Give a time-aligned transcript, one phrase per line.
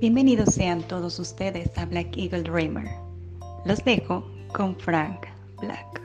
[0.00, 2.88] Bienvenidos sean todos ustedes a Black Eagle Dreamer.
[3.66, 5.26] Los dejo con Frank
[5.60, 6.00] Black.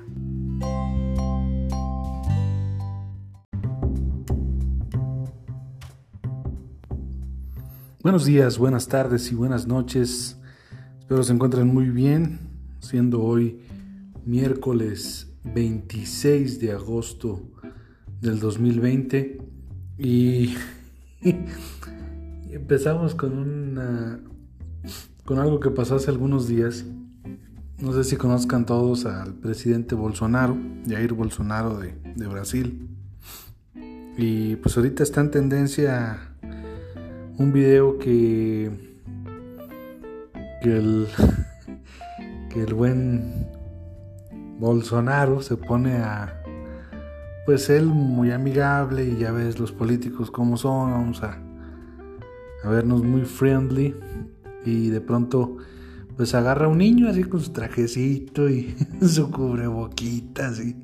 [8.04, 10.42] Buenos días, buenas tardes y buenas noches.
[11.00, 12.40] Espero se encuentren muy bien,
[12.82, 13.62] siendo hoy
[14.26, 17.44] miércoles 26 de agosto
[18.20, 19.38] del 2020
[20.00, 20.54] y
[22.56, 24.20] empezamos con una
[25.26, 26.86] con algo que pasó hace algunos días.
[27.80, 32.88] No sé si conozcan todos al presidente Bolsonaro, Jair Bolsonaro de, de Brasil.
[34.18, 36.36] Y pues ahorita está en tendencia
[37.38, 38.72] un video que
[40.62, 41.08] que el
[42.50, 43.48] que el buen
[44.60, 46.42] Bolsonaro se pone a
[47.46, 51.38] pues él muy amigable y ya ves los políticos como son, vamos a,
[52.66, 53.96] a vernos muy friendly
[54.66, 55.58] y de pronto
[56.18, 60.76] pues agarra a un niño así con su trajecito y su cubreboquitas y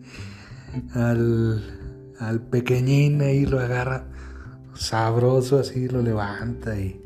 [0.94, 1.64] al,
[2.20, 4.06] al pequeñín ahí lo agarra
[4.73, 7.02] sabroso así, lo levanta y,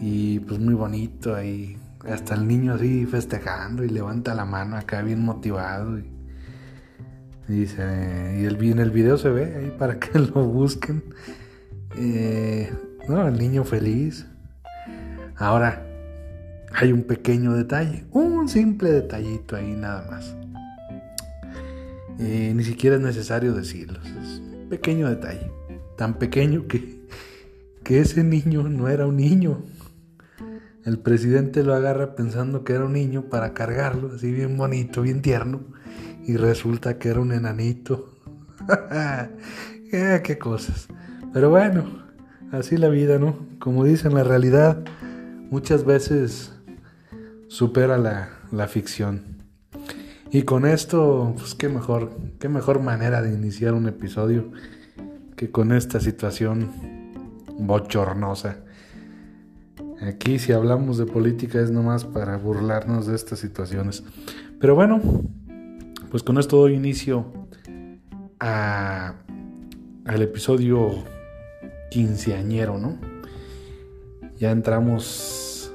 [0.00, 1.76] y pues muy bonito ahí,
[2.08, 6.14] hasta el niño así festejando y levanta la mano acá bien motivado y,
[7.48, 11.04] Dice, y el, en el video se ve ahí para que lo busquen.
[11.96, 12.72] Eh,
[13.08, 14.26] no, el niño feliz.
[15.36, 15.84] Ahora,
[16.72, 20.34] hay un pequeño detalle, un simple detallito ahí nada más.
[22.18, 25.50] Eh, ni siquiera es necesario decirlo, es un pequeño detalle.
[25.96, 27.06] Tan pequeño que,
[27.82, 29.62] que ese niño no era un niño.
[30.84, 35.22] El presidente lo agarra pensando que era un niño para cargarlo, así bien bonito, bien
[35.22, 35.62] tierno
[36.26, 38.10] y resulta que era un enanito.
[39.92, 40.88] Eh, qué cosas.
[41.32, 42.03] Pero bueno,
[42.58, 43.36] así la vida, ¿no?
[43.58, 44.84] Como dicen, la realidad
[45.50, 46.52] muchas veces
[47.48, 49.34] supera la, la ficción.
[50.30, 52.10] Y con esto, pues qué mejor,
[52.40, 54.50] qué mejor manera de iniciar un episodio
[55.36, 56.70] que con esta situación
[57.58, 58.58] bochornosa.
[60.00, 64.02] Aquí si hablamos de política es nomás para burlarnos de estas situaciones.
[64.60, 65.00] Pero bueno,
[66.10, 67.32] pues con esto doy inicio
[68.40, 69.14] a,
[70.04, 71.13] al episodio
[71.94, 72.98] quinceañero, ¿no?
[74.36, 75.72] Ya entramos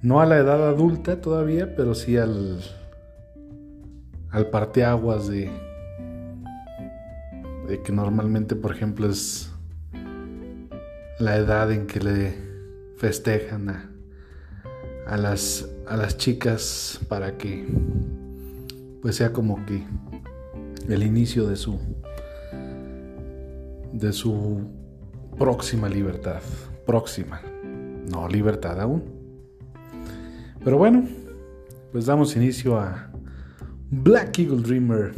[0.00, 2.58] no a la edad adulta todavía, pero sí al,
[4.30, 5.50] al parteaguas de,
[7.68, 9.52] de que normalmente, por ejemplo, es
[11.18, 12.34] la edad en que le
[12.96, 13.90] festejan a,
[15.06, 17.66] a, las, a las chicas para que
[19.02, 19.84] pues sea como que
[20.88, 21.78] el inicio de su
[23.92, 24.77] de su
[25.38, 26.42] próxima libertad,
[26.84, 27.40] próxima,
[28.10, 29.04] no libertad aún.
[30.64, 31.04] Pero bueno,
[31.92, 33.10] pues damos inicio a
[33.90, 35.14] Black Eagle Dreamer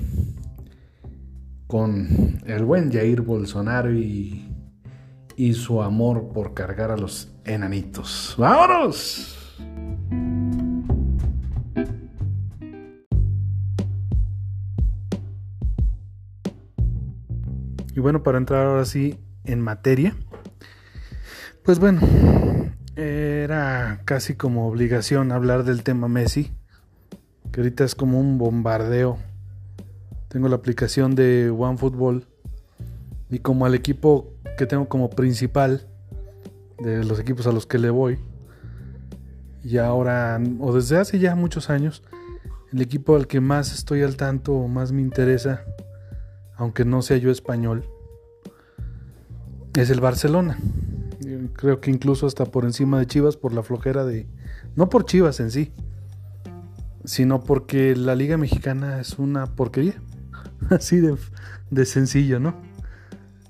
[1.66, 4.46] con el buen Jair Bolsonaro y,
[5.36, 8.34] y su amor por cargar a los enanitos.
[8.36, 9.36] ¡Vámonos!
[17.96, 19.18] Y bueno, para entrar ahora sí
[19.50, 20.16] en materia,
[21.64, 22.00] pues bueno,
[22.96, 26.52] era casi como obligación hablar del tema Messi,
[27.52, 29.18] que ahorita es como un bombardeo.
[30.28, 32.26] Tengo la aplicación de OneFootball
[33.30, 35.86] y como al equipo que tengo como principal
[36.78, 38.18] de los equipos a los que le voy,
[39.62, 42.02] y ahora, o desde hace ya muchos años,
[42.72, 45.64] el equipo al que más estoy al tanto o más me interesa
[46.56, 47.86] aunque no sea yo español,
[49.74, 50.58] es el Barcelona.
[51.54, 54.26] creo que incluso hasta por encima de Chivas por la flojera de...
[54.76, 55.72] No por Chivas en sí,
[57.04, 60.00] sino porque la Liga Mexicana es una porquería.
[60.70, 61.16] Así de,
[61.70, 62.54] de sencillo, ¿no?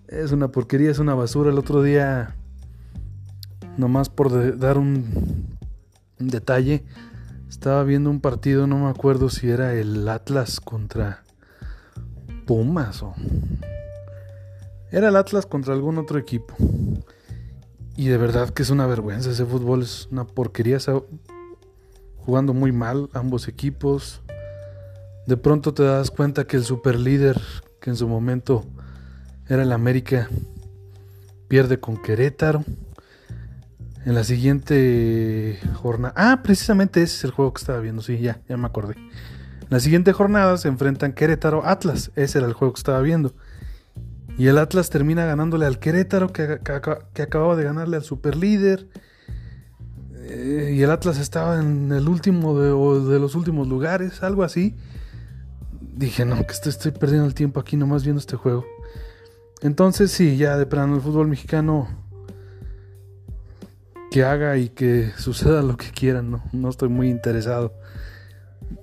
[0.08, 1.50] Es una porquería, es una basura.
[1.50, 2.36] El otro día,
[3.76, 5.56] nomás por dar un,
[6.18, 6.84] un detalle,
[7.48, 11.22] estaba viendo un partido, no me acuerdo si era el Atlas contra
[12.46, 13.14] Pumas o...
[14.92, 16.54] Era el Atlas contra algún otro equipo.
[17.96, 19.30] Y de verdad que es una vergüenza.
[19.30, 20.78] Ese fútbol es una porquería.
[22.16, 24.22] Jugando muy mal ambos equipos.
[25.26, 27.40] De pronto te das cuenta que el superlíder,
[27.80, 28.64] que en su momento
[29.48, 30.28] era el América,
[31.48, 32.64] pierde con Querétaro.
[34.06, 36.14] En la siguiente jornada.
[36.16, 38.00] Ah, precisamente ese es el juego que estaba viendo.
[38.02, 38.94] Sí, ya, ya me acordé.
[39.68, 42.10] La siguiente jornada se enfrentan Querétaro Atlas.
[42.16, 43.34] Ese era el juego que estaba viendo.
[44.40, 46.60] Y el Atlas termina ganándole al Querétaro, que,
[47.12, 48.88] que, acababa de ganarle al superlíder.
[50.16, 54.78] Eh, y el Atlas estaba en el último de, los últimos lugares, algo así.
[55.78, 58.64] Dije, no, que estoy, estoy, perdiendo el tiempo aquí nomás viendo este juego.
[59.60, 61.88] Entonces, sí, ya de plano el fútbol mexicano
[64.10, 67.74] que haga y que suceda lo que quieran, no, no estoy muy interesado.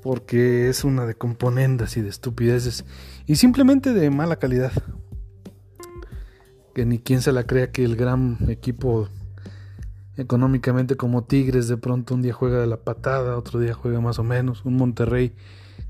[0.04, 2.86] Porque es una de componendas y de estupideces.
[3.26, 4.72] Y simplemente de mala calidad
[6.78, 9.10] que ni quien se la crea que el gran equipo
[10.16, 14.20] económicamente como Tigres de pronto un día juega de la patada, otro día juega más
[14.20, 15.34] o menos, un Monterrey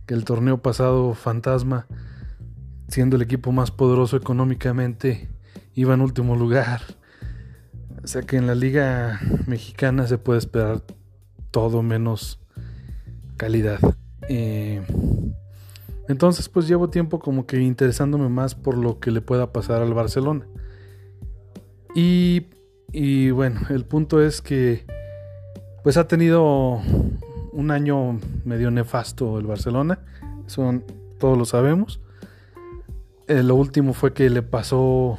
[0.05, 1.87] que el torneo pasado fantasma,
[2.87, 5.27] siendo el equipo más poderoso económicamente,
[5.73, 6.79] iba en último lugar.
[8.01, 10.83] O sea que en la liga mexicana se puede esperar
[11.51, 12.39] todo menos
[13.35, 13.81] calidad.
[14.29, 14.81] Eh,
[16.07, 19.93] entonces pues llevo tiempo como que interesándome más por lo que le pueda pasar al
[19.93, 20.47] Barcelona.
[21.99, 24.85] Y, bueno, el punto es que
[25.81, 26.79] pues ha tenido
[27.53, 29.97] un año medio nefasto el Barcelona,
[30.45, 30.79] eso
[31.19, 31.99] todos lo sabemos.
[33.27, 35.17] Eh, lo último fue que le pasó,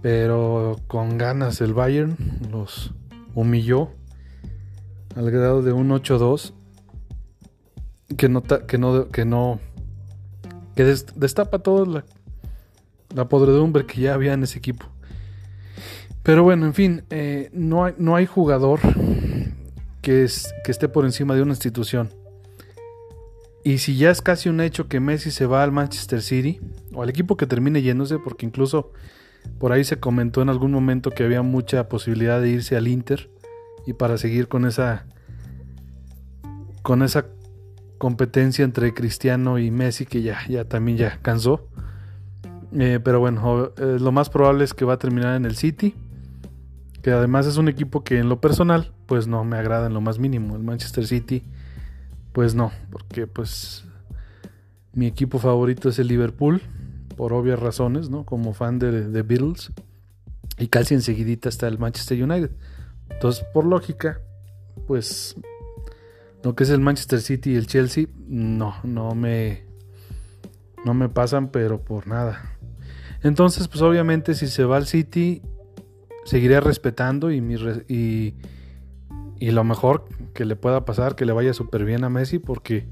[0.00, 2.16] pero con ganas el Bayern,
[2.50, 2.94] los
[3.34, 3.90] humilló
[5.16, 6.54] al grado de un 8-2
[8.16, 9.60] que no que no
[10.74, 12.04] que destapa toda
[13.14, 14.91] la podredumbre que ya había en ese equipo.
[16.22, 18.80] Pero bueno, en fin, eh, no, hay, no hay jugador
[20.02, 22.10] que, es, que esté por encima de una institución.
[23.64, 26.60] Y si ya es casi un hecho que Messi se va al Manchester City,
[26.92, 28.92] o al equipo que termine yéndose, porque incluso
[29.58, 33.30] por ahí se comentó en algún momento que había mucha posibilidad de irse al Inter
[33.86, 35.06] y para seguir con esa
[36.82, 37.26] con esa
[37.98, 41.68] competencia entre Cristiano y Messi que ya, ya también ya cansó.
[42.72, 45.94] Eh, pero bueno, eh, lo más probable es que va a terminar en el City
[47.02, 50.00] que además es un equipo que en lo personal pues no me agrada en lo
[50.00, 50.56] más mínimo.
[50.56, 51.42] El Manchester City
[52.32, 53.84] pues no, porque pues
[54.94, 56.62] mi equipo favorito es el Liverpool
[57.16, 58.24] por obvias razones, ¿no?
[58.24, 59.72] Como fan de, de Beatles
[60.58, 62.50] y casi enseguidita está el Manchester United.
[63.10, 64.20] Entonces, por lógica,
[64.86, 65.36] pues
[66.42, 69.64] lo que es el Manchester City y el Chelsea no no me
[70.84, 72.56] no me pasan pero por nada.
[73.22, 75.42] Entonces, pues obviamente si se va al City
[76.24, 77.54] seguiré respetando y, mi
[77.88, 78.34] y,
[79.38, 80.04] y, lo mejor
[80.34, 82.86] que le pueda pasar, que le vaya súper bien a Messi, porque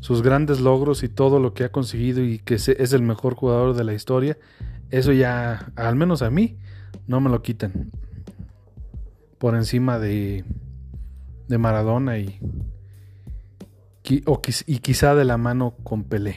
[0.00, 3.76] sus grandes logros y todo lo que ha conseguido y que es el mejor jugador
[3.76, 4.36] de la historia,
[4.90, 6.58] eso ya, al menos a mí,
[7.06, 7.90] no me lo quitan.
[9.38, 10.44] Por encima de,
[11.48, 12.38] de Maradona y,
[14.04, 16.36] y quizá de la mano con Pelé.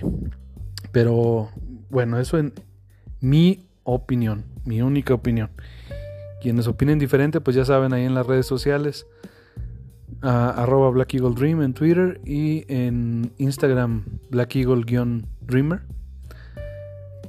[0.92, 1.50] Pero
[1.90, 2.54] bueno, eso en
[3.20, 5.50] mi opinión, mi única opinión.
[6.46, 9.08] Quienes opinen diferente, pues ya saben ahí en las redes sociales.
[10.22, 15.82] arroba Black en Twitter y en Instagram Black Eagle-Dreamer.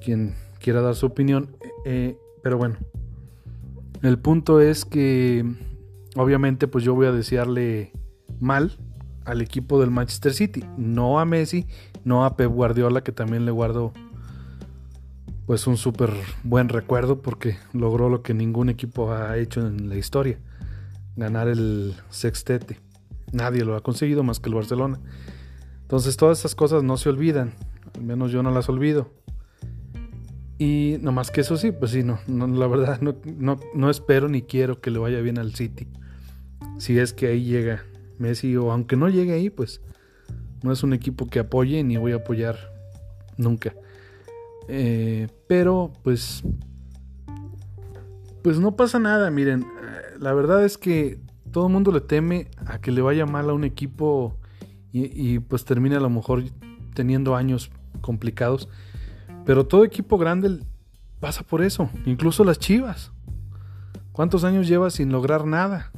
[0.05, 1.57] Quien quiera dar su opinión.
[1.87, 2.77] Eh, pero bueno,
[4.03, 5.51] el punto es que
[6.15, 7.93] obviamente pues yo voy a desearle
[8.39, 8.77] mal
[9.25, 10.63] al equipo del Manchester City.
[10.77, 11.65] No a Messi,
[12.05, 13.95] no a Pep Guardiola que también le guardo
[15.47, 16.11] pues un súper
[16.43, 20.39] buen recuerdo porque logró lo que ningún equipo ha hecho en la historia,
[21.15, 22.81] ganar el sextete.
[23.33, 25.01] Nadie lo ha conseguido más que el Barcelona.
[25.83, 27.55] Entonces todas esas cosas no se olvidan,
[27.95, 29.13] al menos yo no las olvido.
[30.59, 34.29] Y no más que eso sí, pues sí, no, la verdad no, no, no espero
[34.29, 35.87] ni quiero que le vaya bien al City.
[36.79, 37.85] Si es que ahí llega
[38.19, 39.81] Messi o aunque no llegue ahí, pues
[40.63, 42.57] no es un equipo que apoye ni voy a apoyar
[43.37, 43.75] nunca.
[44.69, 46.43] Eh, pero pues
[48.47, 51.19] pues no pasa nada, miren, eh, la verdad es que
[51.51, 54.37] todo el mundo le teme a que le vaya mal a un equipo
[54.93, 56.45] y, pues termine a lo mejor
[56.95, 58.69] teniendo años complicados.
[59.45, 60.61] Pero todo equipo grande
[61.19, 63.11] pasa por eso, incluso las Chivas.
[64.13, 65.91] ¿Cuántos años lleva sin lograr nada?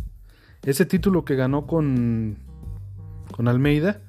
[0.62, 2.38] Ese título que ganó con,
[3.30, 4.00] con Almeida,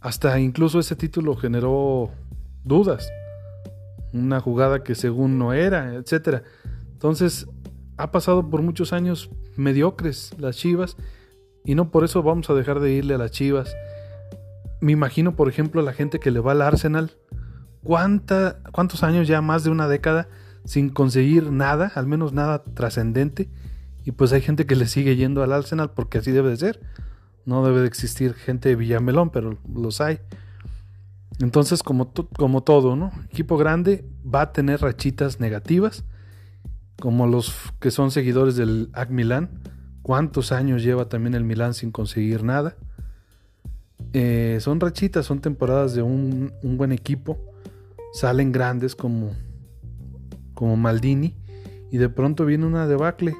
[0.00, 2.10] hasta incluso ese título generó
[2.62, 3.10] dudas
[4.12, 6.42] una jugada que según no era, etcétera.
[6.92, 7.46] Entonces,
[7.96, 10.96] ha pasado por muchos años mediocres las Chivas
[11.64, 13.74] y no por eso vamos a dejar de irle a las Chivas.
[14.80, 17.12] Me imagino, por ejemplo, la gente que le va al Arsenal.
[17.82, 19.40] ¿Cuánta, ¿Cuántos años ya?
[19.42, 20.28] Más de una década
[20.64, 23.50] sin conseguir nada, al menos nada trascendente.
[24.04, 26.80] Y pues hay gente que le sigue yendo al Arsenal porque así debe de ser.
[27.44, 30.20] No debe de existir gente de Villamelón, pero los hay.
[31.40, 33.12] Entonces, como, como todo, ¿no?
[33.30, 36.04] Equipo grande va a tener rachitas negativas,
[37.00, 39.62] como los que son seguidores del AC Milan.
[40.02, 42.76] ¿Cuántos años lleva también el Milan sin conseguir nada?
[44.12, 47.38] Eh, son rachitas, son temporadas de un, un, buen equipo.
[48.12, 49.30] Salen grandes como,
[50.52, 51.34] como Maldini
[51.90, 53.34] y de pronto viene una debacle.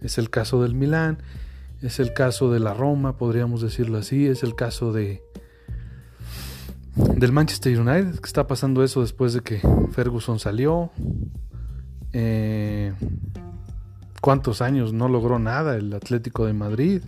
[0.00, 1.18] Es el caso del Milan,
[1.82, 5.22] es el caso de la Roma, podríamos decirlo así, es el caso de,
[7.20, 9.60] del Manchester United, que está pasando eso después de que
[9.92, 10.90] Ferguson salió.
[12.14, 12.94] Eh,
[14.22, 17.02] ¿Cuántos años no logró nada el Atlético de Madrid?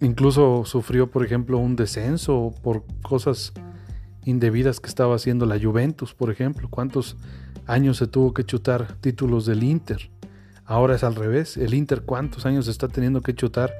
[0.00, 3.52] Incluso sufrió, por ejemplo, un descenso por cosas
[4.24, 6.68] indebidas que estaba haciendo la Juventus, por ejemplo.
[6.68, 7.16] ¿Cuántos
[7.66, 10.10] años se tuvo que chutar títulos del Inter?
[10.64, 11.56] Ahora es al revés.
[11.56, 13.72] El Inter, ¿cuántos años está teniendo que chutar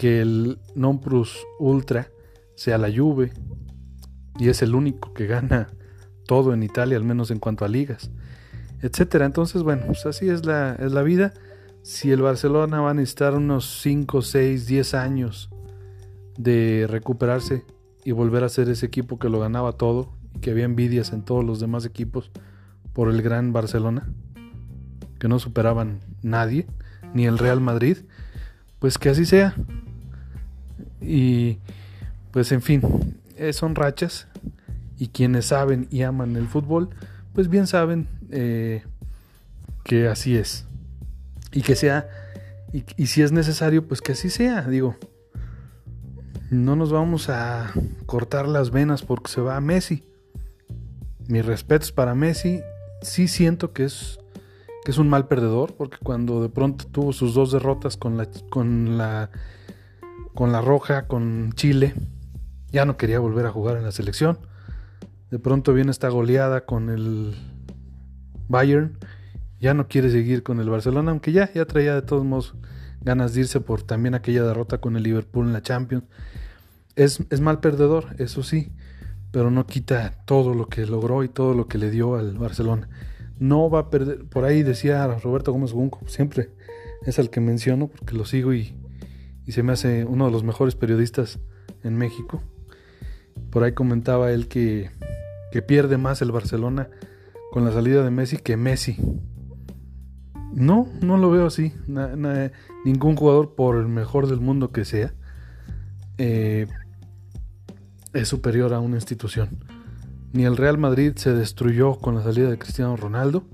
[0.00, 2.08] que el non plus ultra
[2.56, 3.34] sea la Juve
[4.38, 5.68] y es el único que gana
[6.26, 8.10] todo en Italia, al menos en cuanto a ligas,
[8.80, 9.26] etcétera.
[9.26, 11.34] Entonces, bueno, pues así es la, es la vida.
[11.82, 15.50] Si el Barcelona va a necesitar unos 5, 6, 10 años
[16.38, 17.66] de recuperarse
[18.02, 21.26] y volver a ser ese equipo que lo ganaba todo y que había envidias en
[21.26, 22.30] todos los demás equipos
[22.94, 24.08] por el gran Barcelona,
[25.18, 26.66] que no superaban nadie,
[27.12, 27.98] ni el Real Madrid,
[28.78, 29.54] pues que así sea.
[31.00, 31.58] Y
[32.30, 32.82] pues en fin,
[33.36, 34.28] eh, son rachas
[34.98, 36.90] y quienes saben y aman el fútbol,
[37.34, 38.82] pues bien saben eh,
[39.84, 40.66] que así es.
[41.52, 42.08] Y que sea,
[42.72, 44.96] y, y, si es necesario, pues que así sea, digo.
[46.50, 47.72] No nos vamos a
[48.06, 50.02] cortar las venas porque se va a Messi.
[51.28, 52.60] Mis respetos para Messi.
[53.02, 54.18] Sí siento que es,
[54.84, 58.28] que es un mal perdedor porque cuando de pronto tuvo sus dos derrotas con la,
[58.50, 59.30] con la
[60.40, 61.92] con la Roja, con Chile.
[62.72, 64.38] Ya no quería volver a jugar en la selección.
[65.30, 67.36] De pronto viene esta goleada con el
[68.48, 68.96] Bayern.
[69.60, 72.54] Ya no quiere seguir con el Barcelona, aunque ya, ya traía de todos modos
[73.02, 76.04] ganas de irse por también aquella derrota con el Liverpool en la Champions.
[76.96, 78.72] Es, es mal perdedor, eso sí,
[79.32, 82.88] pero no quita todo lo que logró y todo lo que le dio al Barcelona.
[83.38, 86.48] No va a perder, por ahí decía Roberto Gómez Junco, siempre
[87.04, 88.79] es al que menciono porque lo sigo y
[89.46, 91.38] y se me hace uno de los mejores periodistas
[91.82, 92.42] en México.
[93.50, 94.90] Por ahí comentaba él que,
[95.52, 96.88] que pierde más el Barcelona
[97.50, 98.96] con la salida de Messi que Messi.
[100.52, 101.72] No, no lo veo así.
[102.84, 105.14] ningún jugador, por el mejor del mundo que sea,
[106.18, 106.66] eh,
[108.12, 109.64] es superior a una institución.
[110.32, 113.44] Ni el Real Madrid se destruyó con la salida de Cristiano Ronaldo,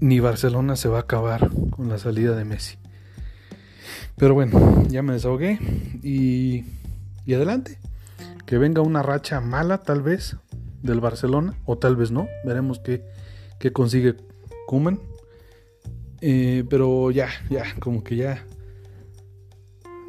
[0.00, 2.78] ni Barcelona se va a acabar con la salida de Messi.
[4.16, 5.58] Pero bueno, ya me desahogué
[6.02, 6.64] y,
[7.24, 7.78] y adelante.
[8.46, 10.36] Que venga una racha mala tal vez
[10.82, 12.26] del Barcelona o tal vez no.
[12.44, 13.04] Veremos qué,
[13.58, 14.16] qué consigue
[14.66, 15.00] Kuman.
[16.22, 18.44] Eh, pero ya, ya, como que ya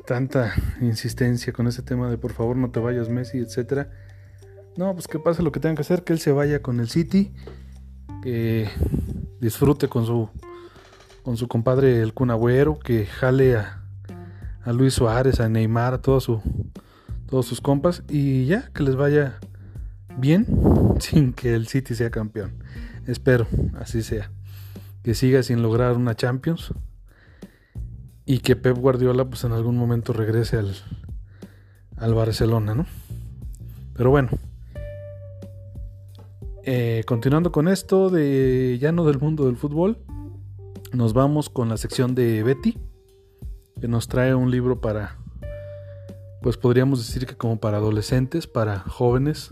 [0.05, 3.91] tanta insistencia con ese tema de por favor no te vayas Messi, etcétera.
[4.77, 6.87] No, pues que pase lo que tenga que hacer, que él se vaya con el
[6.87, 7.33] City,
[8.23, 8.69] que
[9.41, 10.29] disfrute con su
[11.23, 12.31] con su compadre el Kun
[12.81, 13.86] que jale a,
[14.67, 19.39] a Luis Suárez, a Neymar, a todos sus compas y ya que les vaya
[20.17, 20.45] bien
[20.99, 22.51] sin que el City sea campeón.
[23.05, 23.47] Espero,
[23.79, 24.29] así sea.
[25.03, 26.73] Que siga sin lograr una Champions
[28.25, 30.75] y que Pep Guardiola pues en algún momento regrese al,
[31.95, 32.85] al Barcelona, ¿no?
[33.95, 34.31] Pero bueno,
[36.63, 39.99] eh, continuando con esto de ya no del mundo del fútbol,
[40.91, 42.77] nos vamos con la sección de Betty
[43.79, 45.17] que nos trae un libro para,
[46.41, 49.51] pues podríamos decir que como para adolescentes, para jóvenes,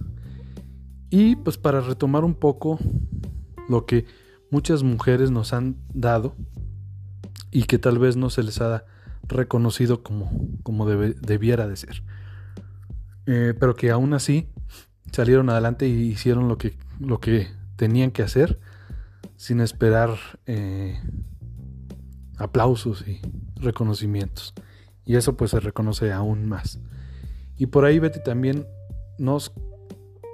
[1.09, 2.79] y pues para retomar un poco
[3.69, 4.05] lo que
[4.51, 6.35] muchas mujeres nos han dado
[7.51, 8.85] y que tal vez no se les ha
[9.23, 10.31] reconocido como,
[10.63, 12.03] como debiera de ser.
[13.27, 14.49] Eh, pero que aún así
[15.11, 18.59] salieron adelante y hicieron lo que, lo que tenían que hacer
[19.35, 20.99] sin esperar eh,
[22.37, 23.21] aplausos y
[23.55, 24.53] reconocimientos.
[25.05, 26.79] Y eso pues se reconoce aún más.
[27.57, 28.67] Y por ahí Betty también
[29.17, 29.53] nos,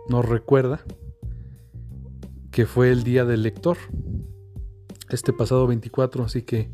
[0.10, 0.82] nos recuerda
[2.52, 3.78] que fue el día del lector,
[5.10, 6.70] este pasado 24, así que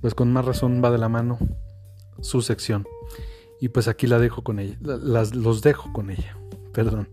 [0.00, 1.38] pues con más razón va de la mano
[2.20, 2.86] su sección.
[3.60, 6.36] Y pues aquí la dejo con ella, las, los dejo con ella,
[6.72, 7.08] perdón.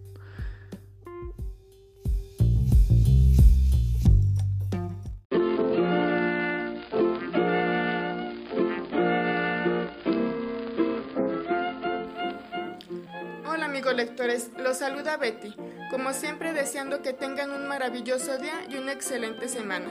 [15.90, 19.88] Como siempre deseando que tengan un maravilloso día y una excelente semana.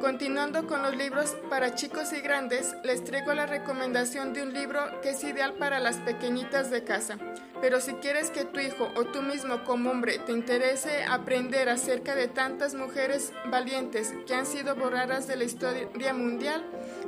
[0.00, 5.00] Continuando con los libros para chicos y grandes, les traigo la recomendación de un libro
[5.00, 7.18] que es ideal para las pequeñitas de casa.
[7.60, 12.14] Pero si quieres que tu hijo o tú mismo como hombre te interese aprender acerca
[12.14, 16.64] de tantas mujeres valientes que han sido borradas de la historia mundial,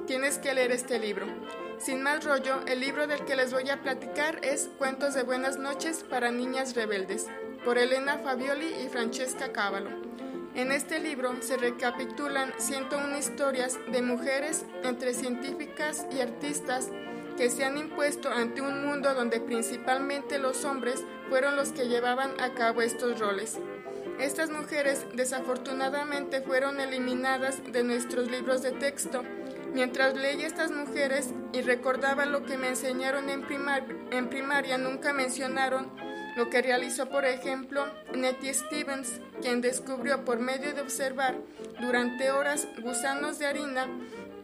[0.07, 1.27] tienes que leer este libro.
[1.79, 5.59] Sin más rollo, el libro del que les voy a platicar es Cuentos de Buenas
[5.59, 7.27] noches para Niñas Rebeldes,
[7.67, 9.91] por Elena Fabioli y Francesca Cavallo.
[10.55, 16.91] En este libro se recapitulan 101 historias de mujeres entre científicas y artistas
[17.37, 22.41] que se han impuesto ante un mundo donde principalmente los hombres fueron los que llevaban
[22.41, 23.59] a cabo estos roles.
[24.21, 29.25] Estas mujeres desafortunadamente fueron eliminadas de nuestros libros de texto.
[29.75, 33.45] Mientras leía estas mujeres y recordaba lo que me enseñaron en,
[34.13, 36.06] en primaria, nunca mencionaron
[36.37, 41.35] lo que realizó, por ejemplo, Nettie Stevens, quien descubrió por medio de observar
[41.81, 43.89] durante horas gusanos de harina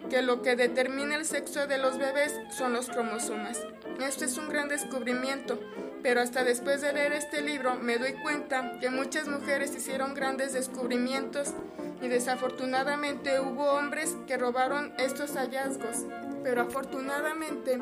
[0.09, 3.61] que lo que determina el sexo de los bebés son los cromosomas.
[4.01, 5.61] Esto es un gran descubrimiento,
[6.03, 10.55] pero hasta después de leer este libro me doy cuenta que muchas mujeres hicieron grandes
[10.55, 11.53] descubrimientos
[12.01, 16.07] y desafortunadamente hubo hombres que robaron estos hallazgos,
[16.43, 17.79] pero afortunadamente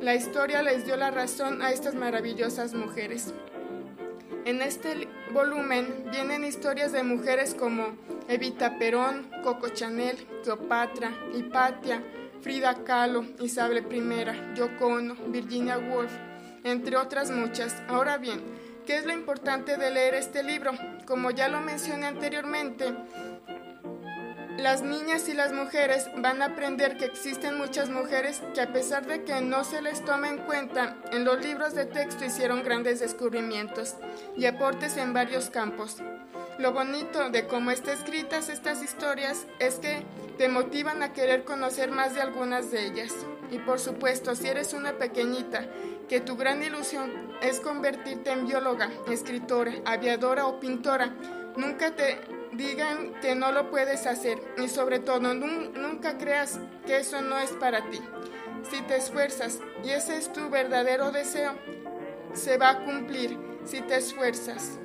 [0.00, 3.32] la historia les dio la razón a estas maravillosas mujeres.
[4.44, 7.96] En este volumen vienen historias de mujeres como
[8.28, 12.02] Evita Perón, Coco Chanel, Cleopatra, Hipatia,
[12.40, 16.12] Frida Kahlo, Isabel I, Yoko Virginia Woolf,
[16.64, 17.74] entre otras muchas.
[17.88, 18.40] Ahora bien,
[18.86, 20.72] ¿qué es lo importante de leer este libro?
[21.06, 22.94] Como ya lo mencioné anteriormente,
[24.58, 29.06] las niñas y las mujeres van a aprender que existen muchas mujeres que a pesar
[29.06, 32.98] de que no se les toma en cuenta, en los libros de texto hicieron grandes
[32.98, 33.94] descubrimientos
[34.36, 35.98] y aportes en varios campos.
[36.58, 40.02] Lo bonito de cómo están escritas estas historias es que
[40.38, 43.14] te motivan a querer conocer más de algunas de ellas.
[43.52, 45.66] Y por supuesto, si eres una pequeñita,
[46.08, 51.14] que tu gran ilusión es convertirte en bióloga, escritora, aviadora o pintora,
[51.56, 57.22] nunca te digan que no lo puedes hacer y sobre todo nunca creas que eso
[57.22, 58.00] no es para ti.
[58.68, 61.54] Si te esfuerzas y ese es tu verdadero deseo,
[62.34, 64.80] se va a cumplir si te esfuerzas.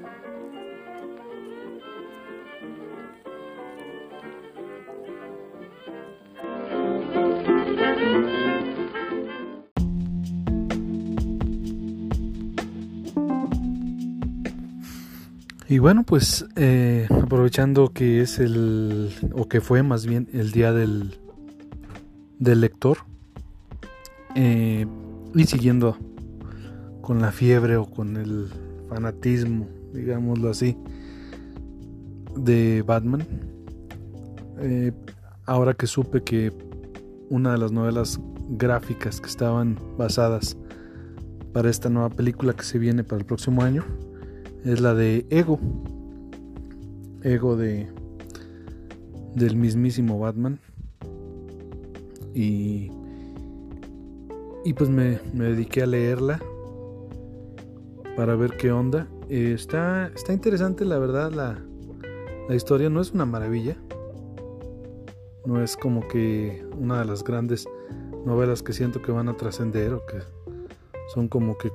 [15.74, 20.72] Y bueno, pues eh, aprovechando que es el, o que fue más bien el día
[20.72, 21.18] del,
[22.38, 23.00] del lector,
[24.36, 24.86] eh,
[25.34, 25.98] y siguiendo
[27.02, 28.50] con la fiebre o con el
[28.88, 30.78] fanatismo, digámoslo así,
[32.38, 33.26] de Batman,
[34.60, 34.92] eh,
[35.48, 36.54] ahora que supe que
[37.32, 40.56] una de las novelas gráficas que estaban basadas
[41.52, 43.84] para esta nueva película que se viene para el próximo año,
[44.66, 45.60] es la de Ego.
[47.24, 47.88] Ego de
[49.36, 50.60] del mismísimo Batman.
[52.34, 52.92] Y,
[54.66, 56.40] y pues me, dediqué a leerla
[58.16, 59.08] para ver qué onda.
[59.30, 61.60] Está, está interesante, la verdad, la,
[62.48, 63.78] la historia no es una maravilla.
[65.46, 67.68] No es como que una de las grandes
[68.26, 70.20] novelas que siento que van a trascender o que
[71.14, 71.70] son como que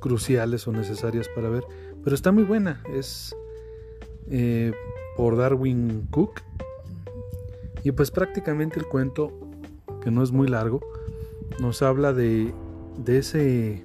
[0.00, 1.64] cruciales o necesarias para ver.
[2.04, 2.82] Pero está muy buena.
[2.92, 3.34] Es
[4.30, 4.72] eh,
[5.16, 6.40] por Darwin Cook.
[7.84, 9.32] Y pues prácticamente el cuento,
[10.02, 10.80] que no es muy largo,
[11.60, 12.54] nos habla de,
[12.98, 13.84] de ese.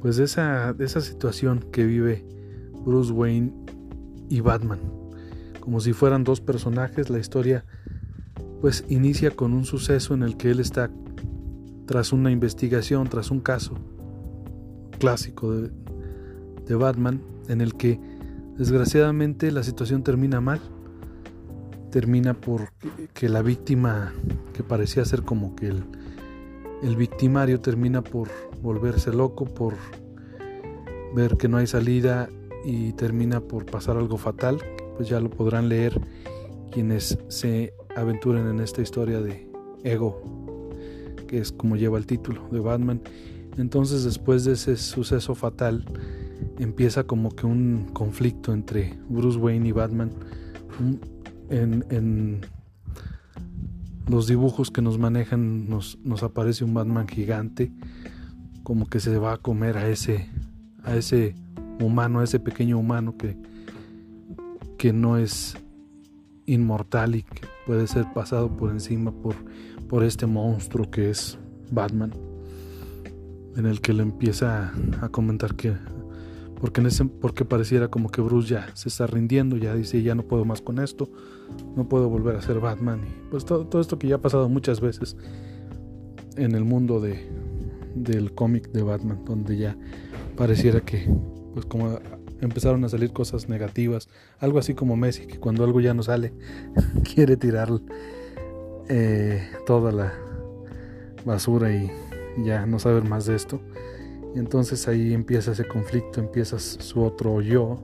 [0.00, 2.24] Pues de esa, de esa situación que vive
[2.84, 3.52] Bruce Wayne
[4.28, 4.80] y Batman.
[5.60, 7.64] Como si fueran dos personajes, la historia
[8.60, 10.90] pues inicia con un suceso en el que él está
[11.86, 13.74] tras una investigación, tras un caso
[14.98, 15.70] clásico de,
[16.68, 17.98] de Batman en el que
[18.56, 20.60] desgraciadamente la situación termina mal.
[21.90, 22.68] Termina por
[23.14, 24.12] que la víctima,
[24.52, 25.84] que parecía ser como que el,
[26.82, 28.28] el victimario, termina por
[28.62, 29.74] volverse loco, por
[31.14, 32.28] ver que no hay salida
[32.64, 34.58] y termina por pasar algo fatal.
[34.96, 35.98] Pues ya lo podrán leer
[36.70, 39.48] quienes se aventuren en esta historia de
[39.82, 40.20] Ego,
[41.26, 43.00] que es como lleva el título de Batman.
[43.56, 45.84] Entonces después de ese suceso fatal,
[46.58, 50.10] empieza como que un conflicto entre Bruce Wayne y Batman.
[51.50, 52.40] En,
[54.08, 57.70] los dibujos que nos manejan nos, nos, aparece un Batman gigante,
[58.62, 60.30] como que se va a comer a ese,
[60.82, 61.34] a ese
[61.78, 63.36] humano, a ese pequeño humano que,
[64.78, 65.58] que no es
[66.46, 69.34] inmortal y que puede ser pasado por encima por,
[69.88, 71.38] por este monstruo que es
[71.70, 72.14] Batman,
[73.56, 75.74] en el que le empieza a comentar que
[76.60, 80.14] porque, en ese, porque pareciera como que Bruce ya se está rindiendo, ya dice ya
[80.14, 81.08] no puedo más con esto,
[81.76, 84.48] no puedo volver a ser Batman y pues todo, todo esto que ya ha pasado
[84.48, 85.16] muchas veces
[86.36, 87.28] en el mundo de,
[87.94, 89.76] del cómic de Batman, donde ya
[90.36, 91.08] pareciera que
[91.54, 91.98] pues como
[92.40, 96.32] empezaron a salir cosas negativas, algo así como Messi, que cuando algo ya no sale,
[97.14, 97.70] quiere tirar
[98.88, 100.14] eh, toda la
[101.24, 101.90] basura y
[102.44, 103.60] ya no saber más de esto.
[104.34, 107.78] Y entonces ahí empieza ese conflicto, empieza su otro yo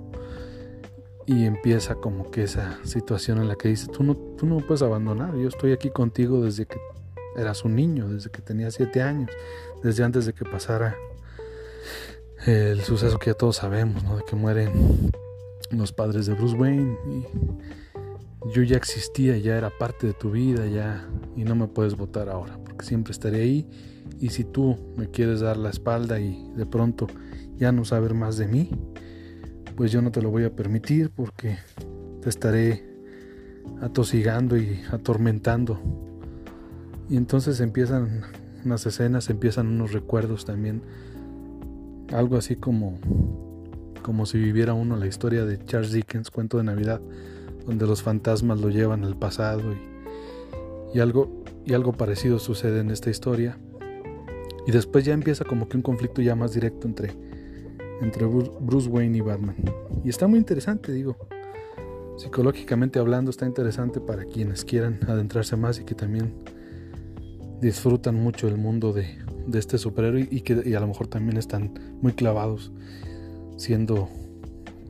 [1.26, 4.82] y empieza como que esa situación en la que dice, tú no, tú no puedes
[4.82, 6.76] abandonar, yo estoy aquí contigo desde que
[7.36, 9.30] eras un niño, desde que tenía siete años,
[9.82, 10.96] desde antes de que pasara
[12.46, 14.16] el suceso que ya todos sabemos, ¿no?
[14.18, 15.10] De que mueren
[15.70, 17.26] los padres de Bruce Wayne y
[18.52, 22.28] yo ya existía, ya era parte de tu vida, ya y no me puedes votar
[22.28, 23.68] ahora, porque siempre estaré ahí
[24.20, 27.06] y si tú me quieres dar la espalda y de pronto
[27.56, 28.70] ya no saber más de mí,
[29.76, 31.58] pues yo no te lo voy a permitir porque
[32.20, 32.84] te estaré
[33.80, 35.80] atosigando y atormentando.
[37.08, 38.22] Y entonces empiezan
[38.64, 40.82] unas escenas, empiezan unos recuerdos también
[42.12, 42.98] algo así como
[44.02, 47.00] como si viviera uno la historia de Charles Dickens, cuento de Navidad,
[47.66, 52.90] donde los fantasmas lo llevan al pasado y, y, algo y algo parecido sucede en
[52.90, 53.58] esta historia.
[54.66, 57.14] Y después ya empieza como que un conflicto ya más directo entre
[58.00, 59.56] entre Bruce Wayne y Batman.
[60.04, 61.16] Y está muy interesante, digo.
[62.16, 66.32] Psicológicamente hablando está interesante para quienes quieran adentrarse más y que también
[67.60, 71.38] disfrutan mucho el mundo de, de este superhéroe y que y a lo mejor también
[71.38, 72.72] están muy clavados
[73.56, 74.08] siendo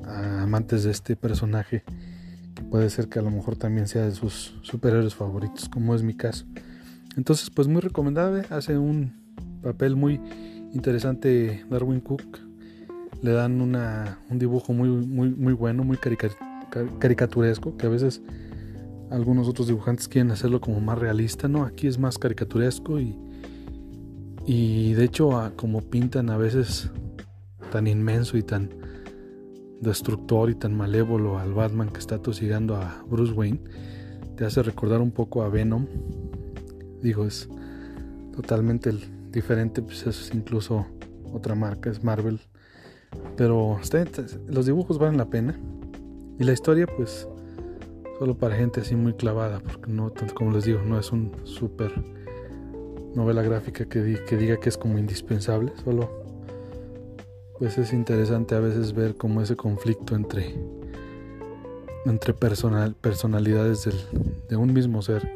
[0.05, 1.83] amantes de este personaje
[2.75, 6.13] puede ser que a lo mejor también sea de sus superhéroes favoritos como es mi
[6.13, 6.45] caso.
[7.17, 9.15] Entonces pues muy recomendable hace un
[9.63, 10.21] papel muy
[10.73, 12.41] interesante Darwin Cook.
[13.23, 15.99] Le dan una, un dibujo muy muy muy bueno muy
[16.99, 18.23] caricaturesco que a veces
[19.09, 23.17] algunos otros dibujantes quieren hacerlo como más realista no aquí es más caricaturesco y
[24.47, 26.91] y de hecho, como pintan a veces
[27.71, 28.84] tan inmenso y tan
[29.81, 33.61] destructor y tan malévolo al Batman que está tosigando a Bruce Wayne,
[34.37, 35.87] te hace recordar un poco a Venom.
[37.03, 37.49] Digo, es
[38.35, 38.93] totalmente
[39.31, 40.87] diferente, pues es incluso
[41.33, 42.41] otra marca, es Marvel.
[43.37, 43.79] Pero
[44.49, 45.59] los dibujos valen la pena.
[46.39, 47.29] Y la historia, pues,
[48.19, 51.33] solo para gente así muy clavada, porque no, tanto como les digo, no es un
[51.45, 51.93] súper
[53.15, 56.24] novela gráfica que, que diga que es como indispensable, solo
[57.59, 60.55] pues es interesante a veces ver como ese conflicto entre
[62.07, 63.89] entre personal, personalidades
[64.49, 65.29] de un mismo ser.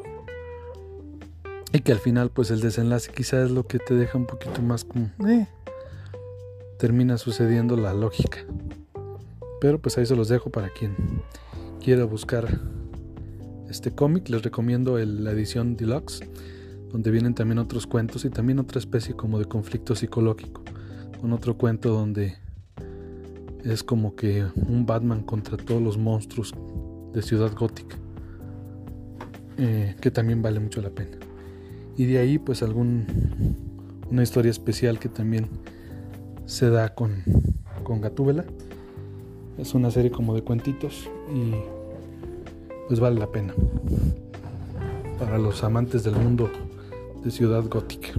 [1.71, 4.61] Y que al final pues el desenlace quizás es lo que te deja un poquito
[4.61, 5.47] más como eh,
[6.77, 8.39] termina sucediendo la lógica.
[9.61, 10.95] Pero pues ahí se los dejo para quien
[11.83, 12.59] quiera buscar
[13.69, 14.29] este cómic.
[14.29, 16.21] Les recomiendo la edición deluxe
[16.91, 20.63] donde vienen también otros cuentos y también otra especie como de conflicto psicológico,
[21.19, 22.37] con otro cuento donde
[23.63, 26.53] es como que un Batman contra todos los monstruos
[27.13, 27.97] de Ciudad Gótica,
[29.57, 31.17] eh, que también vale mucho la pena.
[31.97, 33.05] Y de ahí pues algún
[34.09, 35.47] una historia especial que también
[36.45, 37.23] se da con,
[37.83, 38.45] con Gatúbela.
[39.57, 41.53] Es una serie como de cuentitos y
[42.87, 43.53] pues vale la pena.
[45.19, 46.49] Para los amantes del mundo
[47.23, 48.09] de Ciudad Gótica.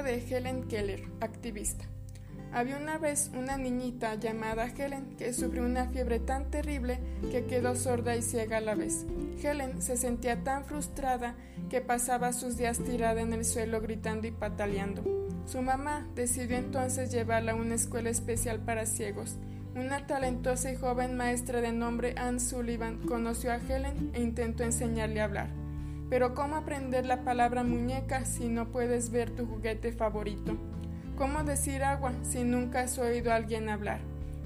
[0.00, 1.84] De Helen Keller, activista.
[2.50, 6.98] Había una vez una niñita llamada Helen que sufrió una fiebre tan terrible
[7.30, 9.04] que quedó sorda y ciega a la vez.
[9.42, 11.34] Helen se sentía tan frustrada
[11.68, 15.02] que pasaba sus días tirada en el suelo gritando y pataleando.
[15.44, 19.36] Su mamá decidió entonces llevarla a una escuela especial para ciegos.
[19.74, 25.20] Una talentosa y joven maestra de nombre Anne Sullivan conoció a Helen e intentó enseñarle
[25.20, 25.61] a hablar.
[26.12, 30.58] Pero ¿cómo aprender la palabra muñeca si no puedes ver tu juguete favorito?
[31.16, 34.00] ¿Cómo decir agua si nunca has oído a alguien hablar?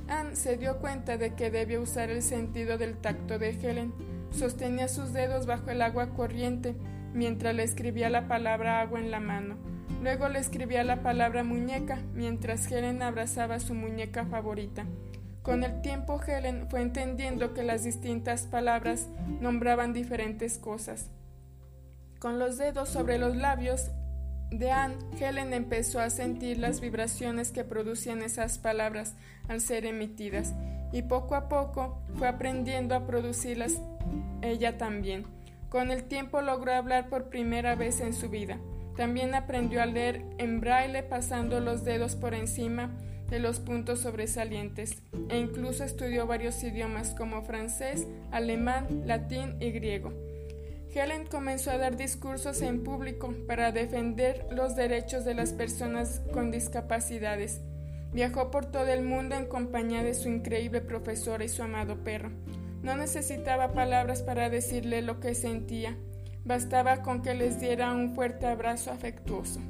[0.07, 3.93] Anne se dio cuenta de que debía usar el sentido del tacto de Helen.
[4.31, 6.77] Sostenía sus dedos bajo el agua corriente,
[7.13, 9.57] mientras le escribía la palabra agua en la mano.
[10.05, 14.85] Luego le escribía la palabra muñeca, mientras Helen abrazaba su muñeca favorita.
[15.43, 19.09] Con el tiempo Helen fue entendiendo que las distintas palabras
[19.41, 21.11] nombraban diferentes cosas.
[22.19, 23.91] Con los dedos sobre los labios
[24.51, 29.15] de Anne, Helen empezó a sentir las vibraciones que producían esas palabras
[29.49, 30.55] al ser emitidas,
[30.93, 33.75] y poco a poco fue aprendiendo a producirlas
[34.41, 35.27] ella también.
[35.69, 38.59] Con el tiempo logró hablar por primera vez en su vida.
[38.97, 42.91] También aprendió a leer en braille pasando los dedos por encima
[43.29, 50.13] de los puntos sobresalientes e incluso estudió varios idiomas como francés, alemán, latín y griego.
[50.97, 56.51] Helen comenzó a dar discursos en público para defender los derechos de las personas con
[56.51, 57.61] discapacidades.
[58.15, 62.31] Viajó por todo el mundo en compañía de su increíble profesora y su amado perro.
[62.83, 65.95] No necesitaba palabras para decirle lo que sentía,
[66.47, 69.61] bastaba con que les diera un fuerte abrazo afectuoso.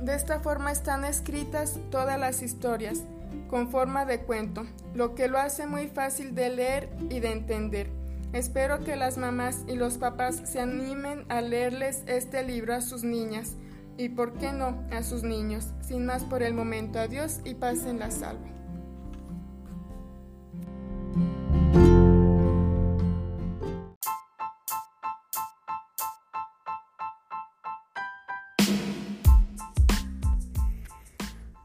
[0.00, 3.04] De esta forma están escritas todas las historias,
[3.48, 7.90] con forma de cuento, lo que lo hace muy fácil de leer y de entender.
[8.32, 13.04] Espero que las mamás y los papás se animen a leerles este libro a sus
[13.04, 13.56] niñas
[13.98, 15.68] y, por qué no, a sus niños.
[15.82, 18.48] Sin más por el momento, adiós y pasen la salva.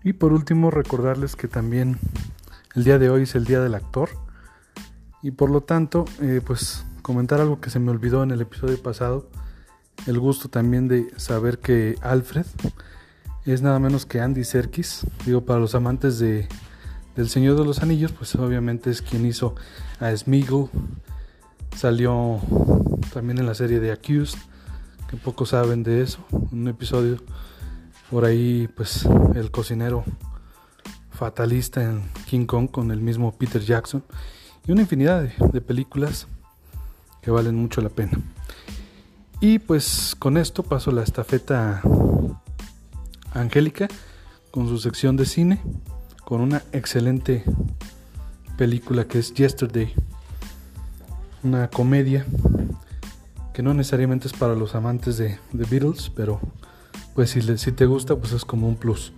[0.04, 1.98] Y por último recordarles que también
[2.78, 4.10] el día de hoy es el día del actor.
[5.24, 8.80] Y por lo tanto eh, pues comentar algo que se me olvidó en el episodio
[8.80, 9.32] pasado,
[10.06, 12.46] el gusto también de saber que Alfred
[13.46, 16.48] es nada menos que Andy Serkis, digo para los amantes de
[17.16, 19.56] del Señor de los Anillos pues obviamente es quien hizo
[20.00, 20.70] a Smeagol,
[21.76, 22.40] salió
[23.12, 24.38] también en la serie de Accused,
[25.10, 26.20] que pocos saben de eso,
[26.52, 27.18] un episodio
[28.12, 30.06] por ahí, pues, el cocinero
[31.18, 34.04] fatalista en King Kong con el mismo Peter Jackson.
[34.66, 36.28] Y una infinidad de, películas
[37.22, 38.20] que valen mucho la pena.
[39.42, 41.82] Y pues con esto paso la estafeta
[43.34, 43.88] Angélica
[44.52, 45.62] con su sección de cine,
[46.24, 47.44] con una excelente
[48.58, 49.94] película que es Yesterday,
[51.44, 52.26] una comedia
[53.54, 56.40] que no necesariamente es para los amantes de Beatles, pero
[57.16, 59.12] pues si, si te gusta, pues es como un plus.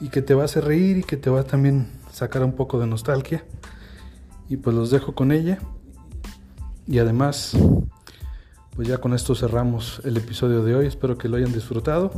[0.00, 2.52] Y que te va a hacer reír y que te va a también sacar un
[2.52, 3.44] poco de nostalgia.
[4.48, 5.58] Y pues los dejo con ella.
[6.86, 7.56] Y además,
[8.76, 10.86] pues ya con esto cerramos el episodio de hoy.
[10.86, 12.12] Espero que lo hayan disfrutado.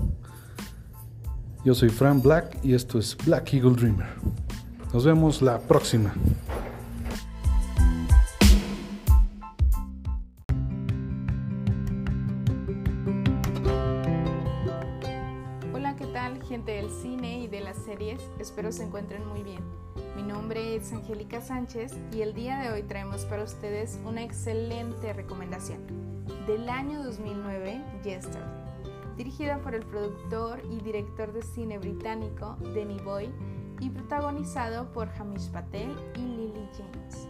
[1.64, 4.08] Yo soy Fran Black y esto es Black Eagle Dreamer.
[4.92, 6.14] Nos vemos la próxima.
[18.38, 19.64] Espero se encuentren muy bien.
[20.14, 25.12] Mi nombre es Angélica Sánchez y el día de hoy traemos para ustedes una excelente
[25.12, 25.84] recomendación
[26.46, 28.42] del año 2009, Yesterday,
[29.16, 33.28] dirigida por el productor y director de cine británico Danny Boy
[33.80, 37.26] y protagonizado por Hamish Patel y Lily James.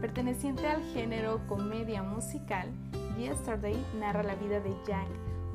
[0.00, 2.68] Perteneciente al género comedia musical,
[3.16, 5.08] Yesterday narra la vida de Jack,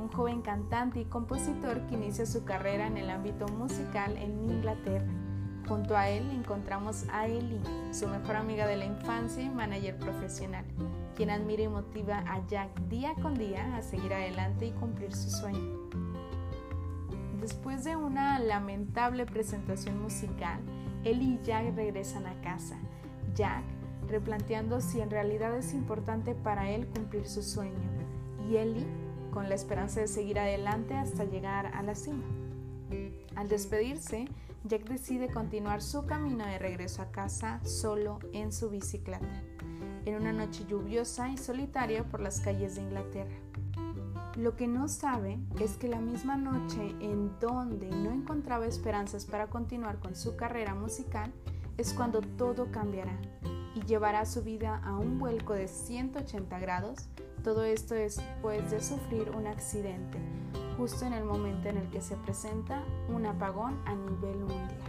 [0.06, 5.08] un joven cantante y compositor que inicia su carrera en el ámbito musical en Inglaterra.
[5.68, 7.60] Junto a él encontramos a Ellie,
[7.91, 10.63] su mejor amiga de la infancia y manager profesional,
[11.15, 15.32] quien admira y motiva a Jack día con día a seguir adelante y cumplir su
[15.32, 15.89] sueño.
[17.41, 20.60] Después de una lamentable presentación musical,
[21.04, 22.78] Ellie y Jack regresan a casa.
[23.34, 23.63] Jack
[24.08, 27.74] replanteando si en realidad es importante para él cumplir su sueño,
[28.48, 28.86] y Ellie
[29.36, 32.24] con la esperanza de seguir adelante hasta llegar a la cima.
[33.36, 34.30] Al despedirse,
[34.63, 39.43] Jack decide continuar su camino de regreso a casa solo en su bicicleta,
[40.06, 43.36] en una noche lluviosa y solitaria por las calles de Inglaterra.
[44.38, 49.48] Lo que no sabe es que la misma noche en donde no encontraba esperanzas para
[49.48, 51.34] continuar con su carrera musical
[51.78, 53.19] es cuando todo cambiará
[53.76, 57.10] y llevará su vida a un vuelco de 180 grados
[57.45, 60.17] todo esto después de sufrir un accidente,
[60.77, 64.81] justo en el momento en el que se presenta un apagón a nivel mundial.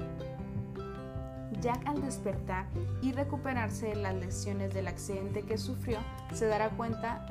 [1.60, 2.66] Jack al despertar
[3.02, 5.98] y recuperarse de las lesiones del accidente que sufrió,
[6.32, 7.26] se dará cuenta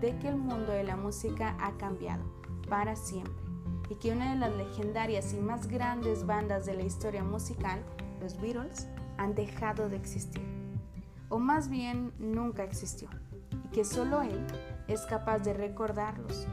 [0.00, 2.22] de que el mundo de la música ha cambiado
[2.68, 3.34] para siempre
[3.90, 7.82] y que una de las legendarias y más grandes bandas de la historia musical,
[8.20, 8.86] los Beatles,
[9.16, 10.46] han dejado de existir.
[11.30, 13.08] o más bien nunca existió,
[13.64, 14.46] y que solo él
[14.88, 16.46] es capaz de recordarlos,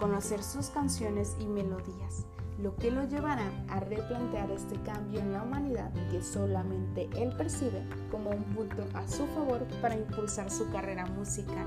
[0.00, 2.26] conocer sus canciones y melodías,
[2.58, 7.82] lo que lo llevará a replantear este cambio en la humanidad que solamente él percibe
[8.10, 11.66] como un punto a su favor para impulsar su carrera musical,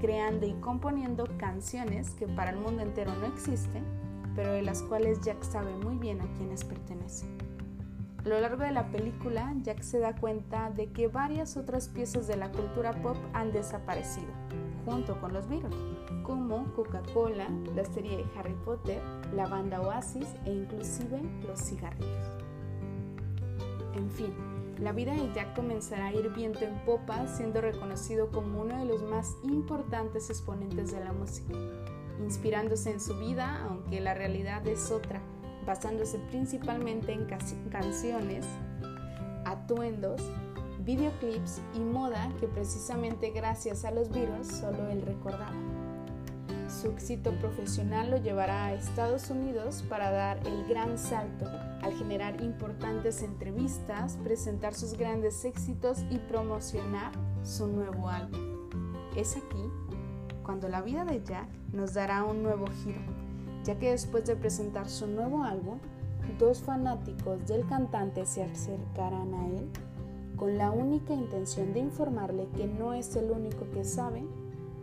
[0.00, 3.84] creando y componiendo canciones que para el mundo entero no existen,
[4.34, 7.28] pero de las cuales Jack sabe muy bien a quienes pertenecen.
[8.24, 12.26] A lo largo de la película, Jack se da cuenta de que varias otras piezas
[12.26, 14.28] de la cultura pop han desaparecido,
[14.88, 15.74] junto con los virus,
[16.22, 19.02] como Coca-Cola, la serie Harry Potter,
[19.34, 22.26] la banda Oasis e inclusive los cigarrillos.
[23.94, 24.32] En fin,
[24.80, 28.84] la vida de Jack comenzará a ir viento en popa, siendo reconocido como uno de
[28.86, 31.54] los más importantes exponentes de la música,
[32.24, 35.20] inspirándose en su vida, aunque la realidad es otra
[35.68, 38.46] basándose principalmente en canciones,
[39.44, 40.22] atuendos,
[40.88, 45.52] videoclips y moda que precisamente gracias a los virus solo él recordaba.
[46.66, 51.44] Su éxito profesional lo llevará a Estados Unidos para dar el gran salto
[51.82, 58.40] al generar importantes entrevistas, presentar sus grandes éxitos y promocionar su nuevo álbum.
[59.14, 59.68] Es aquí
[60.42, 63.02] cuando la vida de Jack nos dará un nuevo giro
[63.64, 65.80] ya que después de presentar su nuevo álbum,
[66.38, 69.68] dos fanáticos del cantante se acercarán a él
[70.38, 74.24] con la única intención de informarle que no es el único que sabe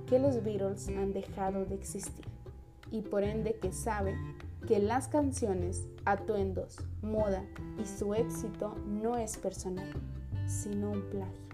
[0.08, 2.26] que los Beatles han dejado de existir
[2.92, 4.16] y por ende que sabe
[4.68, 7.44] que las canciones, atuendos, moda
[7.82, 9.92] y su éxito no es personal,
[10.48, 11.46] sino un plagio.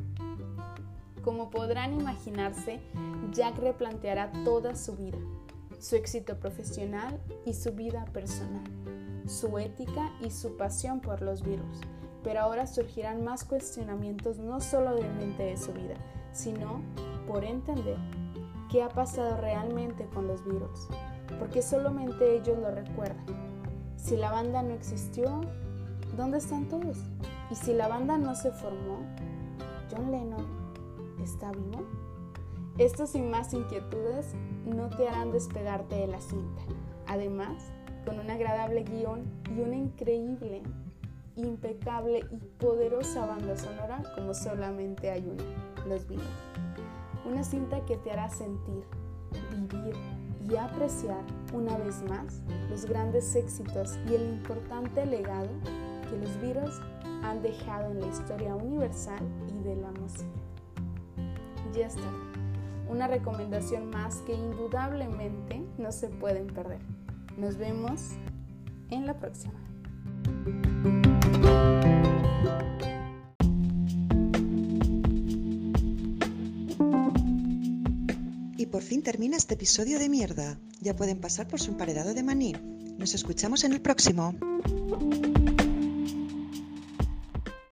[1.23, 2.79] Como podrán imaginarse,
[3.31, 5.19] Jack replanteará toda su vida
[5.81, 8.63] su éxito profesional y su vida personal,
[9.25, 11.81] su ética y su pasión por los virus.
[12.23, 15.95] Pero ahora surgirán más cuestionamientos no solo de mente de su vida,
[16.33, 16.81] sino
[17.27, 17.97] por entender
[18.69, 20.87] qué ha pasado realmente con los virus,
[21.39, 23.25] porque solamente ellos lo recuerdan.
[23.97, 25.41] Si la banda no existió,
[26.15, 26.97] ¿dónde están todos?
[27.49, 28.99] Y si la banda no se formó,
[29.91, 30.45] ¿John Lennon
[31.21, 31.83] está vivo?
[32.77, 34.33] Estos y más inquietudes
[34.65, 36.61] no te harán despegarte de la cinta.
[37.05, 37.61] Además,
[38.05, 39.23] con un agradable guion
[39.55, 40.63] y una increíble,
[41.35, 45.43] impecable y poderosa banda sonora como solamente hay una,
[45.87, 46.27] Los Beatles.
[47.25, 48.83] Una cinta que te hará sentir,
[49.51, 49.95] vivir
[50.49, 55.49] y apreciar una vez más los grandes éxitos y el importante legado
[56.09, 56.79] que los Beatles
[57.23, 60.29] han dejado en la historia universal y de la música.
[61.73, 62.11] Ya está
[62.91, 66.81] una recomendación más que indudablemente no se pueden perder.
[67.37, 68.11] Nos vemos
[68.89, 69.53] en la próxima.
[78.57, 80.59] Y por fin termina este episodio de mierda.
[80.81, 82.53] Ya pueden pasar por su emparedado de maní.
[82.97, 84.35] Nos escuchamos en el próximo.